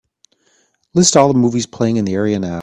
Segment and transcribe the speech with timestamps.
[0.95, 2.59] List all the movies playing in the area now.